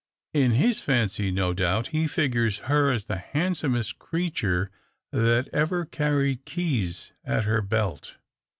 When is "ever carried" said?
5.53-6.43